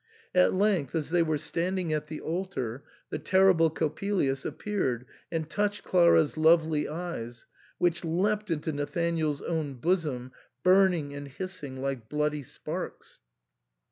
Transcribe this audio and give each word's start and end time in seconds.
At 0.33 0.51
length, 0.51 0.95
as 0.95 1.11
they 1.11 1.21
were 1.21 1.37
standing 1.37 1.93
at 1.93 2.07
the 2.07 2.21
altar, 2.21 2.83
the 3.11 3.19
terrible 3.19 3.69
Coppelius 3.69 4.43
appeared 4.45 5.05
and 5.31 5.47
touched 5.47 5.83
Clara's 5.83 6.37
lovely 6.37 6.89
eyes, 6.89 7.45
which 7.77 8.03
leapt 8.03 8.49
into 8.49 8.71
Nathanael's 8.73 9.43
own 9.43 9.75
bosom, 9.75 10.31
burning 10.63 11.13
and 11.13 11.27
hissing 11.27 11.81
like 11.83 12.09
bloody 12.09 12.41
sparks. 12.41 13.21